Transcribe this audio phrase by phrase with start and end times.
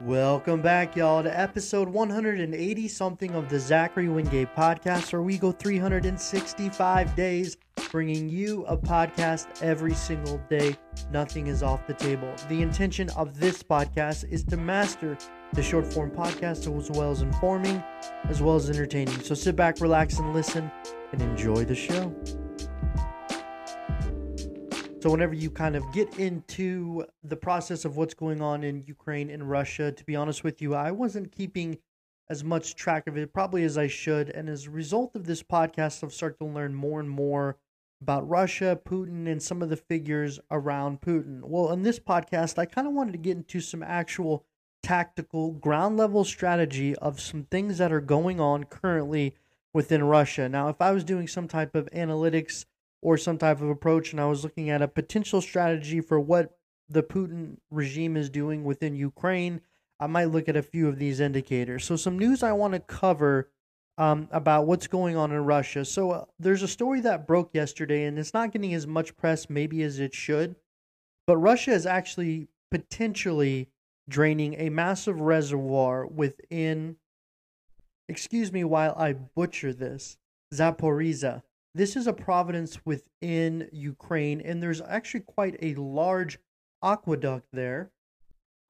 [0.00, 5.52] Welcome back, y'all, to episode 180 something of the Zachary Wingate podcast, where we go
[5.52, 7.56] 365 days
[7.92, 10.76] bringing you a podcast every single day.
[11.12, 12.34] Nothing is off the table.
[12.48, 15.16] The intention of this podcast is to master
[15.52, 17.80] the short form podcast as well as informing,
[18.24, 19.20] as well as entertaining.
[19.20, 20.72] So sit back, relax, and listen
[21.12, 22.12] and enjoy the show.
[25.04, 29.28] So, whenever you kind of get into the process of what's going on in Ukraine
[29.28, 31.76] and Russia, to be honest with you, I wasn't keeping
[32.30, 34.30] as much track of it probably as I should.
[34.30, 37.58] And as a result of this podcast, I've started to learn more and more
[38.00, 41.42] about Russia, Putin, and some of the figures around Putin.
[41.42, 44.46] Well, in this podcast, I kind of wanted to get into some actual
[44.82, 49.34] tactical ground level strategy of some things that are going on currently
[49.74, 50.48] within Russia.
[50.48, 52.64] Now, if I was doing some type of analytics,
[53.04, 56.56] or some type of approach, and I was looking at a potential strategy for what
[56.88, 59.60] the Putin regime is doing within Ukraine,
[60.00, 61.84] I might look at a few of these indicators.
[61.84, 63.50] So, some news I want to cover
[63.98, 65.84] um, about what's going on in Russia.
[65.84, 69.50] So, uh, there's a story that broke yesterday, and it's not getting as much press
[69.50, 70.56] maybe as it should,
[71.26, 73.68] but Russia is actually potentially
[74.08, 76.96] draining a massive reservoir within,
[78.08, 80.16] excuse me while I butcher this,
[80.54, 81.42] Zaporizhzhia.
[81.76, 86.38] This is a province within Ukraine, and there's actually quite a large
[86.84, 87.90] aqueduct there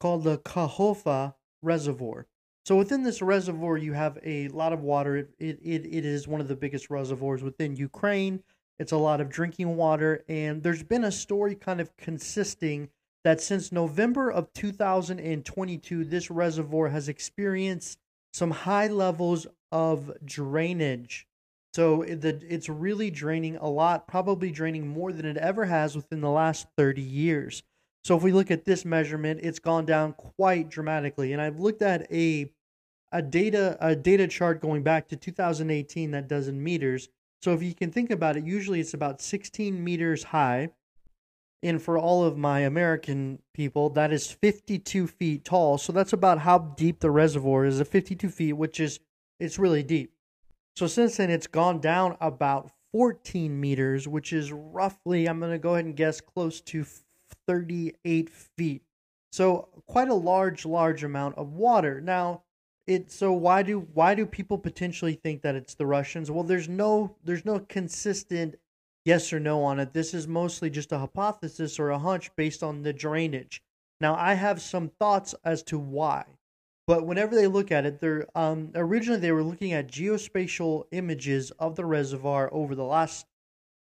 [0.01, 2.27] called the Kakhovka Reservoir.
[2.65, 5.19] So within this reservoir, you have a lot of water.
[5.19, 8.43] It, it, it is one of the biggest reservoirs within Ukraine.
[8.79, 12.89] It's a lot of drinking water, and there's been a story kind of consisting
[13.23, 17.99] that since November of 2022, this reservoir has experienced
[18.33, 21.27] some high levels of drainage
[21.75, 26.31] so it's really draining a lot, probably draining more than it ever has within the
[26.31, 27.65] last 30 years.
[28.05, 31.33] So if we look at this measurement, it's gone down quite dramatically.
[31.33, 32.53] And I've looked at a
[33.11, 37.09] a data a data chart going back to 2018 that does in meters.
[37.43, 40.71] So if you can think about it, usually it's about 16 meters high.
[41.65, 45.79] And for all of my American people, that is 52 feet tall.
[45.79, 49.01] So that's about how deep the reservoir is, at 52 feet, which is
[49.41, 50.14] it's really deep.
[50.77, 55.59] So since then, it's gone down about 14 meters, which is roughly, I'm going to
[55.59, 56.85] go ahead and guess, close to
[57.47, 58.83] 38 feet.
[59.33, 62.01] So quite a large, large amount of water.
[62.01, 62.43] Now,
[62.87, 66.31] it so why do why do people potentially think that it's the Russians?
[66.31, 68.57] Well, there's no there's no consistent
[69.05, 69.93] yes or no on it.
[69.93, 73.63] This is mostly just a hypothesis or a hunch based on the drainage.
[74.01, 76.27] Now, I have some thoughts as to why.
[76.87, 81.51] But whenever they look at it, they're um, originally they were looking at geospatial images
[81.53, 83.27] of the reservoir over the last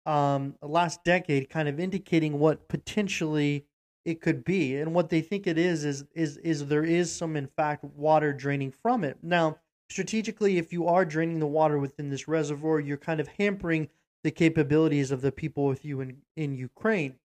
[0.06, 3.66] um, last decade, kind of indicating what potentially
[4.04, 7.36] it could be, and what they think it is is is is there is some
[7.36, 9.18] in fact water draining from it.
[9.22, 9.58] Now,
[9.90, 13.88] strategically, if you are draining the water within this reservoir, you're kind of hampering
[14.24, 17.16] the capabilities of the people with you in in Ukraine.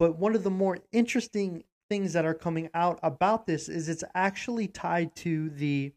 [0.00, 4.02] But one of the more interesting things that are coming out about this is it's
[4.14, 5.92] actually tied to the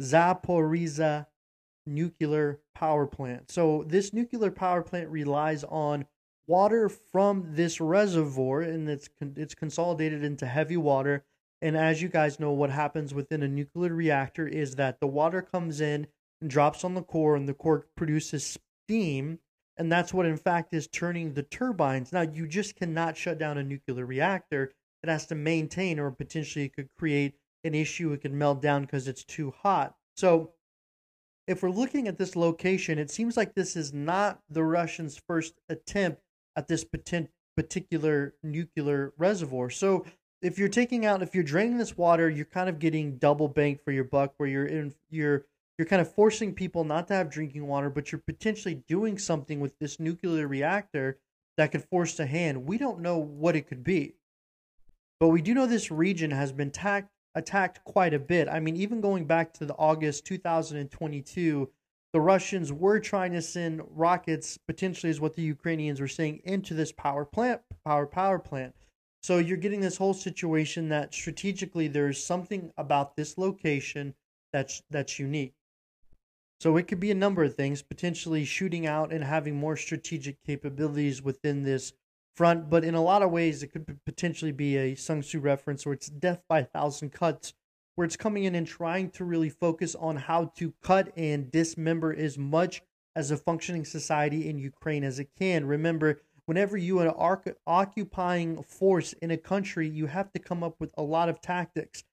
[0.00, 1.26] Zaporizhia
[1.86, 3.48] nuclear power plant.
[3.48, 6.06] So this nuclear power plant relies on
[6.48, 11.24] water from this reservoir and it's it's consolidated into heavy water
[11.62, 15.40] and as you guys know what happens within a nuclear reactor is that the water
[15.40, 16.08] comes in
[16.40, 19.38] and drops on the core and the core produces steam
[19.76, 22.12] and that's what in fact is turning the turbines.
[22.12, 26.66] Now you just cannot shut down a nuclear reactor it has to maintain, or potentially
[26.66, 27.34] it could create
[27.64, 28.12] an issue.
[28.12, 29.94] It could melt down because it's too hot.
[30.16, 30.52] So,
[31.46, 35.54] if we're looking at this location, it seems like this is not the Russians' first
[35.68, 36.20] attempt
[36.56, 36.84] at this
[37.56, 39.70] particular nuclear reservoir.
[39.70, 40.04] So,
[40.42, 43.82] if you're taking out, if you're draining this water, you're kind of getting double bank
[43.84, 45.46] for your buck, where you're in, you're
[45.78, 49.60] you're kind of forcing people not to have drinking water, but you're potentially doing something
[49.60, 51.18] with this nuclear reactor
[51.56, 52.66] that could force a hand.
[52.66, 54.14] We don't know what it could be.
[55.18, 58.48] But we do know this region has been tacked, attacked quite a bit.
[58.48, 61.70] I mean, even going back to the August 2022,
[62.12, 66.74] the Russians were trying to send rockets, potentially is what the Ukrainians were saying, into
[66.74, 68.74] this power plant, power power plant.
[69.22, 74.14] So you're getting this whole situation that strategically there's something about this location
[74.52, 75.54] that's that's unique.
[76.60, 80.42] So it could be a number of things, potentially shooting out and having more strategic
[80.44, 81.92] capabilities within this
[82.36, 85.86] front, but in a lot of ways, it could potentially be a Sun Tzu reference
[85.86, 87.54] or it's death by a thousand cuts,
[87.94, 92.14] where it's coming in and trying to really focus on how to cut and dismember
[92.14, 92.82] as much
[93.16, 95.64] as a functioning society in Ukraine as it can.
[95.66, 100.76] Remember, whenever you are an occupying force in a country, you have to come up
[100.78, 102.04] with a lot of tactics.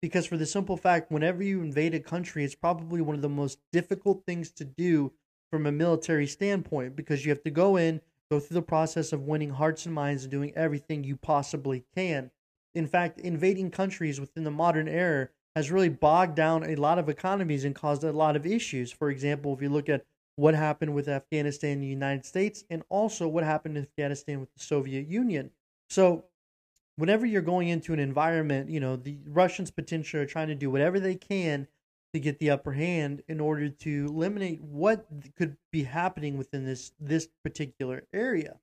[0.00, 3.28] because for the simple fact, whenever you invade a country, it's probably one of the
[3.28, 5.12] most difficult things to do
[5.50, 9.22] from a military standpoint because you have to go in, go through the process of
[9.22, 12.30] winning hearts and minds and doing everything you possibly can.
[12.74, 17.08] In fact, invading countries within the modern era has really bogged down a lot of
[17.08, 18.92] economies and caused a lot of issues.
[18.92, 20.04] For example, if you look at
[20.36, 24.52] what happened with Afghanistan and the United States, and also what happened in Afghanistan with
[24.54, 25.50] the Soviet Union.
[25.90, 26.26] So,
[26.94, 30.70] whenever you're going into an environment, you know, the Russians potentially are trying to do
[30.70, 31.66] whatever they can
[32.14, 35.06] to get the upper hand in order to eliminate what
[35.36, 38.58] could be happening within this this particular area.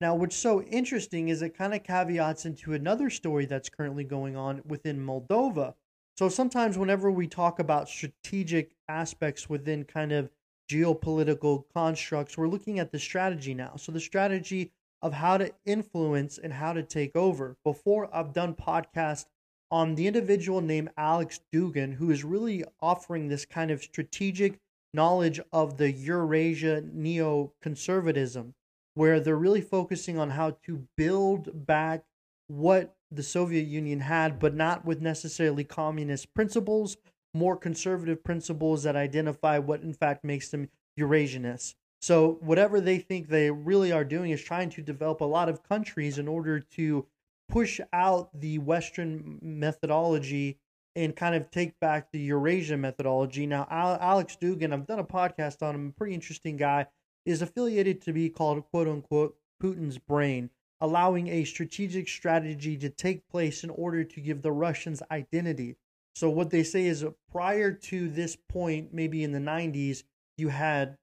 [0.00, 4.36] Now, what's so interesting is it kind of caveats into another story that's currently going
[4.36, 5.74] on within Moldova.
[6.18, 10.30] So sometimes whenever we talk about strategic aspects within kind of
[10.70, 13.76] geopolitical constructs, we're looking at the strategy now.
[13.76, 17.56] So the strategy of how to influence and how to take over.
[17.62, 19.26] Before I've done podcasts
[19.74, 24.60] on the individual named Alex Dugin, who is really offering this kind of strategic
[24.92, 28.52] knowledge of the Eurasia neoconservatism,
[28.94, 32.04] where they're really focusing on how to build back
[32.46, 36.96] what the Soviet Union had, but not with necessarily communist principles,
[37.34, 40.68] more conservative principles that identify what in fact makes them
[41.00, 41.74] Eurasianists.
[42.00, 45.64] So whatever they think they really are doing is trying to develop a lot of
[45.64, 47.06] countries in order to
[47.48, 50.58] push out the Western methodology
[50.96, 53.46] and kind of take back the Eurasia methodology.
[53.46, 56.86] Now, Alex Dugin, I've done a podcast on him, a pretty interesting guy,
[57.26, 60.50] is affiliated to be called quote unquote Putin's brain,
[60.80, 65.76] allowing a strategic strategy to take place in order to give the Russians identity.
[66.14, 70.04] So what they say is uh, prior to this point, maybe in the 90s,
[70.36, 70.96] you had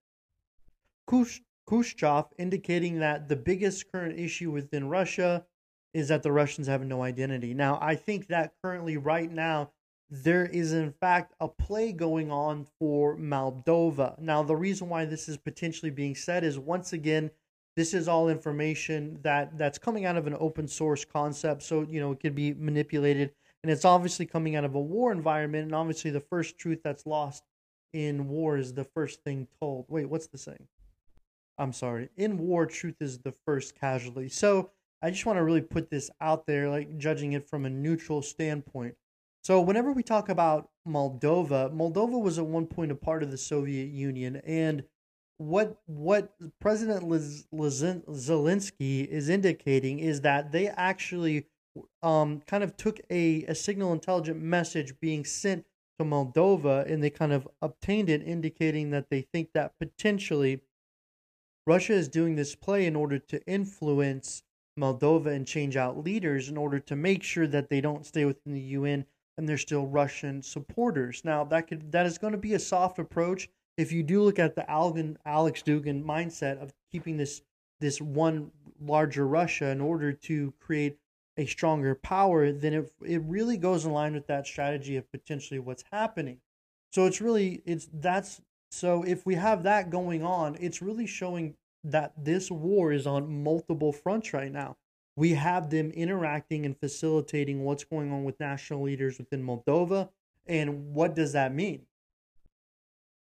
[1.07, 5.45] Khrushchev indicating that the biggest current issue within Russia
[5.93, 7.53] is that the Russians have no identity.
[7.53, 9.71] Now, I think that currently, right now,
[10.09, 14.19] there is in fact a play going on for Moldova.
[14.19, 17.31] Now, the reason why this is potentially being said is once again,
[17.77, 22.01] this is all information that that's coming out of an open source concept, so you
[22.01, 23.31] know it could be manipulated
[23.63, 27.05] and it's obviously coming out of a war environment and obviously the first truth that's
[27.05, 27.43] lost
[27.93, 30.67] in war is the first thing told wait what's the saying
[31.57, 35.61] i'm sorry in war truth is the first casualty so i just want to really
[35.61, 38.95] put this out there like judging it from a neutral standpoint.
[39.43, 43.37] So whenever we talk about moldova moldova was at one point a part of the
[43.37, 44.83] soviet union and
[45.37, 51.47] what what president Liz, zelensky is indicating is that they actually
[52.03, 55.65] um, kind of took a, a signal intelligent message being sent
[55.97, 60.61] to Moldova and they kind of obtained it, indicating that they think that potentially
[61.65, 64.43] Russia is doing this play in order to influence
[64.79, 68.53] Moldova and change out leaders in order to make sure that they don't stay within
[68.53, 69.05] the UN
[69.37, 71.23] and they're still Russian supporters.
[71.23, 74.39] Now that could that is going to be a soft approach if you do look
[74.39, 77.41] at the Alex Dugin mindset of keeping this
[77.79, 80.97] this one larger Russia in order to create
[81.37, 85.59] a stronger power, then it it really goes in line with that strategy of potentially
[85.59, 86.39] what's happening.
[86.91, 91.55] So it's really it's that's so if we have that going on, it's really showing
[91.83, 94.77] that this war is on multiple fronts right now.
[95.15, 100.09] We have them interacting and facilitating what's going on with national leaders within Moldova.
[100.45, 101.83] And what does that mean?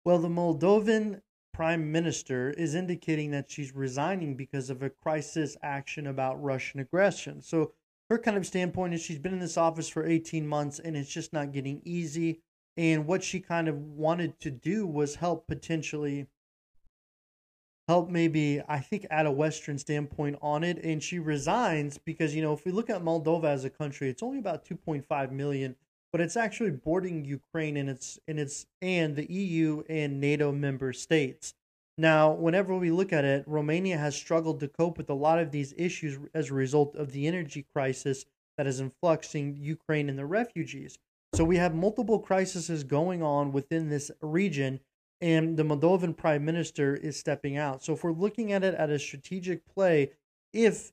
[0.05, 6.07] Well, the Moldovan prime minister is indicating that she's resigning because of a crisis action
[6.07, 7.41] about Russian aggression.
[7.41, 7.73] So
[8.11, 11.13] her kind of standpoint is she's been in this office for 18 months and it's
[11.13, 12.41] just not getting easy.
[12.77, 16.27] And what she kind of wanted to do was help potentially
[17.89, 20.83] help maybe I think add a Western standpoint on it.
[20.85, 24.23] And she resigns because you know if we look at Moldova as a country, it's
[24.23, 25.77] only about 2.5 million,
[26.13, 30.93] but it's actually bordering Ukraine and its in its and the EU and NATO member
[30.93, 31.55] states.
[31.99, 35.51] Now, whenever we look at it, Romania has struggled to cope with a lot of
[35.51, 38.25] these issues as a result of the energy crisis
[38.57, 40.99] that is influxing Ukraine and the refugees.
[41.35, 44.81] So we have multiple crises going on within this region,
[45.23, 47.83] and the Moldovan prime minister is stepping out.
[47.83, 50.11] So if we're looking at it at a strategic play,
[50.53, 50.93] if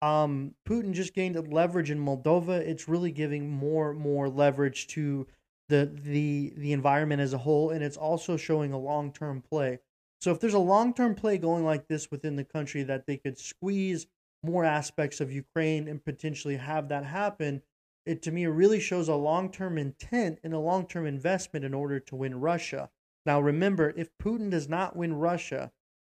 [0.00, 5.26] um, Putin just gained leverage in Moldova, it's really giving more more leverage to
[5.68, 9.80] the the the environment as a whole, and it's also showing a long term play.
[10.22, 13.40] So if there's a long-term play going like this within the country that they could
[13.40, 14.06] squeeze
[14.44, 17.60] more aspects of Ukraine and potentially have that happen,
[18.06, 22.14] it to me really shows a long-term intent and a long-term investment in order to
[22.14, 22.88] win Russia.
[23.24, 25.70] Now remember, if Putin does not win Russia,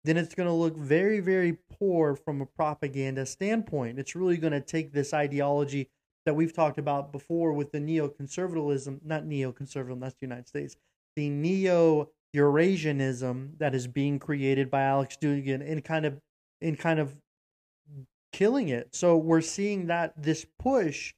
[0.03, 3.99] then it's going to look very, very poor from a propaganda standpoint.
[3.99, 5.89] It's really going to take this ideology
[6.25, 10.75] that we've talked about before with the neoconservatism, not neoconservatism, that's the United States,
[11.15, 16.19] the neo Eurasianism that is being created by Alex Dugin and kind of
[16.61, 17.15] in kind of
[18.31, 18.95] killing it.
[18.95, 21.13] So we're seeing that this push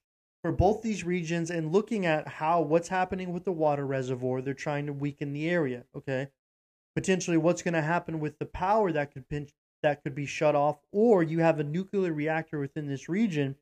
[0.46, 4.54] for both these regions and looking at how what's happening with the water reservoir, they're
[4.54, 6.28] trying to weaken the area, okay?
[6.96, 9.50] Potentially what's going to happen with the power that could pinch,
[9.82, 13.56] that could be shut off or you have a nuclear reactor within this region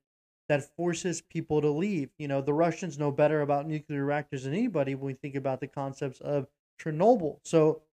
[0.49, 2.09] that forces people to leave.
[2.17, 5.61] You know, the Russians know better about nuclear reactors than anybody when we think about
[5.61, 6.47] the concepts of
[6.83, 7.39] Chernobyl.
[7.45, 7.83] So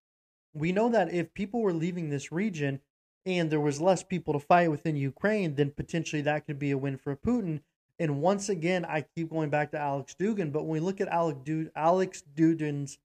[0.53, 2.81] we know that if people were leaving this region
[3.25, 6.77] and there was less people to fight within Ukraine, then potentially that could be a
[6.77, 7.61] win for Putin.
[8.01, 11.07] And once again, I keep going back to Alex Dugin, but when we look at
[11.09, 12.97] Alex, Dugin, Alex Dugin's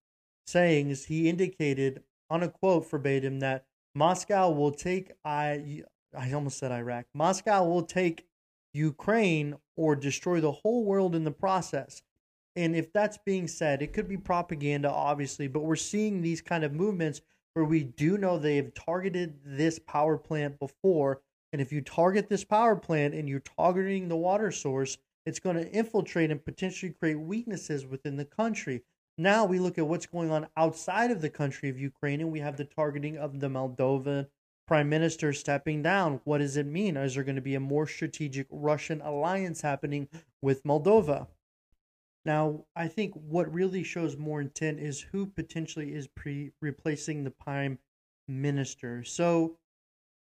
[0.46, 5.82] sayings, he indicated on a quote verbatim that Moscow will take I
[6.16, 7.04] I almost said Iraq.
[7.12, 8.24] Moscow will take
[8.72, 12.00] Ukraine or destroy the whole world in the process.
[12.56, 16.64] And if that's being said, it could be propaganda, obviously, but we're seeing these kind
[16.64, 17.20] of movements
[17.52, 21.20] where we do know they've targeted this power plant before.
[21.52, 25.56] And if you target this power plant and you're targeting the water source, it's going
[25.56, 28.82] to infiltrate and potentially create weaknesses within the country.
[29.18, 32.40] Now we look at what's going on outside of the country of Ukraine, and we
[32.40, 34.28] have the targeting of the Moldovan
[34.66, 36.20] prime minister stepping down.
[36.24, 36.96] What does it mean?
[36.96, 40.08] Is there going to be a more strategic Russian alliance happening
[40.42, 41.28] with Moldova?
[42.24, 47.30] Now, I think what really shows more intent is who potentially is pre replacing the
[47.30, 47.78] prime
[48.28, 49.04] minister.
[49.04, 49.56] So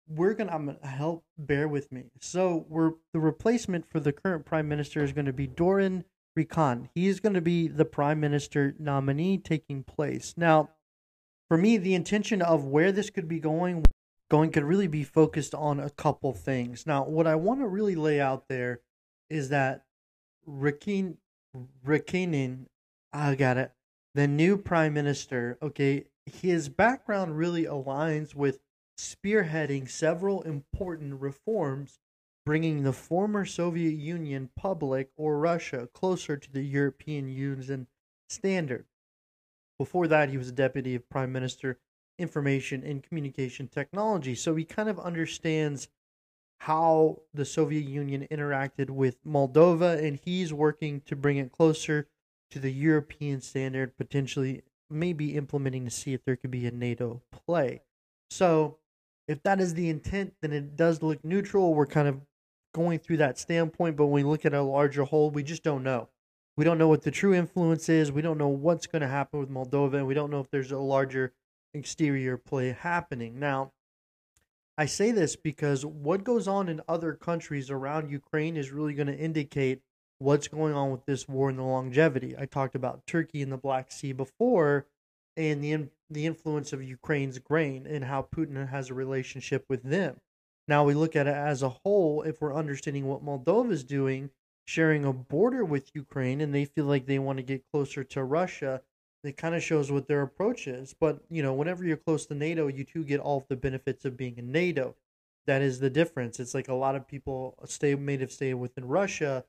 [0.08, 2.06] we're gonna help bear with me.
[2.22, 6.04] So we're the replacement for the current prime minister is going to be Dorin.
[6.96, 10.34] He is going to be the prime minister nominee taking place.
[10.36, 10.72] Now,
[11.48, 13.86] for me, the intention of where this could be going
[14.32, 16.88] going could really be focused on a couple things.
[16.88, 18.82] Now, what I want to really lay out there
[19.30, 19.84] is that
[20.50, 21.18] Rikin
[21.86, 22.66] Rakinin,
[23.14, 23.72] ah, I got it.
[24.16, 28.60] The new prime minister, okay, his background really aligns with
[28.98, 32.00] spearheading several important reforms,
[32.46, 37.88] bringing the former Soviet Union public or Russia closer to the European Union
[38.30, 38.86] standard.
[39.80, 41.80] Before that, he was deputy of prime minister,
[42.20, 44.36] information and communication technology.
[44.36, 45.88] So he kind of understands
[46.60, 52.08] how the Soviet Union interacted with Moldova, and he's working to bring it closer
[52.52, 57.22] to the European standard, potentially maybe implementing to see if there could be a NATO
[57.32, 57.82] play.
[58.30, 58.78] So,
[59.28, 61.74] if that is the intent, then it does look neutral.
[61.74, 62.22] We're kind of
[62.74, 65.84] going through that standpoint, but when we look at a larger whole, we just don't
[65.84, 66.10] know.
[66.58, 68.12] We don't know what the true influence is.
[68.12, 70.72] We don't know what's going to happen with Moldova, and we don't know if there's
[70.72, 71.34] a larger
[71.74, 73.40] exterior play happening.
[73.40, 73.72] Now,
[74.78, 79.08] I say this because what goes on in other countries around Ukraine is really going
[79.08, 79.82] to indicate
[80.20, 82.36] what's going on with this war and the longevity.
[82.38, 84.88] I talked about Turkey and the Black Sea before
[85.36, 90.18] and the the influence of Ukraine's grain and how Putin has a relationship with them.
[90.68, 94.30] Now we look at it as a whole if we're understanding what Moldova is doing,
[94.66, 98.24] sharing a border with Ukraine and they feel like they want to get closer to
[98.24, 98.82] Russia
[99.24, 100.94] it kind of shows what their approach is.
[101.00, 104.06] But you know, whenever you're close to NATO, you too get all of the benefits
[104.06, 104.96] of being in NATO.
[105.46, 106.40] That is the difference.
[106.40, 109.46] It's like a lot of people stay may have stayed within Russia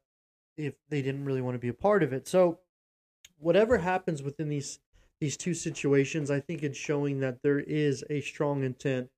[0.57, 2.29] if they didn't really want to be a part of it.
[2.29, 2.61] So
[3.39, 4.79] whatever happens within these
[5.25, 9.09] these two situations, I think it's showing that there is a strong intent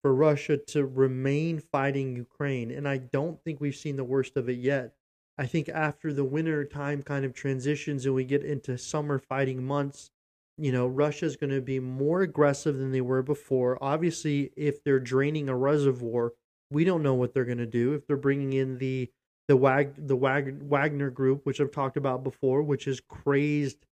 [0.00, 2.70] for Russia to remain fighting Ukraine.
[2.70, 4.94] And I don't think we've seen the worst of it yet.
[5.38, 9.64] I think after the winter time kind of transitions and we get into summer fighting
[9.64, 10.12] months,
[10.56, 13.76] you know, Russia's going to be more aggressive than they were before.
[13.82, 16.32] Obviously, if they're draining a reservoir,
[16.70, 17.92] we don't know what they're going to do.
[17.94, 19.10] If they're bringing in the
[19.48, 23.84] the Wag the Wag, Wagner group, which I've talked about before, which is crazed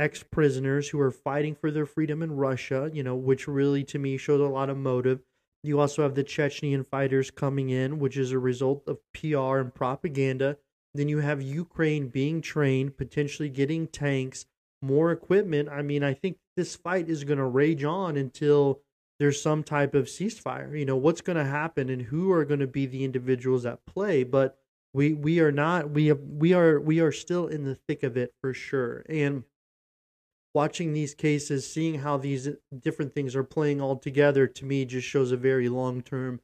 [0.00, 3.98] ex prisoners who are fighting for their freedom in Russia, you know, which really to
[3.98, 5.20] me shows a lot of motive.
[5.62, 9.74] You also have the Chechenian fighters coming in, which is a result of PR and
[9.74, 10.56] propaganda
[10.94, 14.46] then you have Ukraine being trained, potentially getting tanks,
[14.82, 15.68] more equipment.
[15.68, 18.80] I mean, I think this fight is going to rage on until
[19.18, 20.76] there's some type of ceasefire.
[20.78, 23.84] You know, what's going to happen and who are going to be the individuals at
[23.86, 24.56] play, but
[24.92, 28.16] we we are not we have we are we are still in the thick of
[28.16, 29.04] it for sure.
[29.08, 29.44] And
[30.54, 35.06] watching these cases, seeing how these different things are playing all together to me just
[35.06, 36.40] shows a very long-term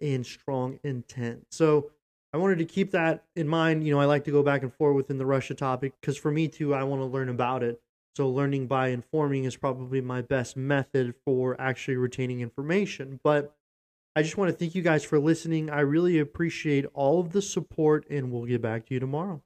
[0.00, 1.46] and strong intent.
[1.50, 1.90] So,
[2.32, 3.86] I wanted to keep that in mind.
[3.86, 6.30] You know, I like to go back and forth within the Russia topic because for
[6.30, 7.80] me too, I want to learn about it.
[8.14, 13.20] So learning by informing is probably my best method for actually retaining information.
[13.24, 13.54] But
[14.14, 15.70] I just want to thank you guys for listening.
[15.70, 19.42] I really appreciate all of the support, and we'll get back to you tomorrow.